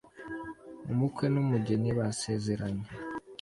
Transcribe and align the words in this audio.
Umukwe 0.91 1.25
n'umugeni 1.33 1.89
basezeranye 1.97 2.87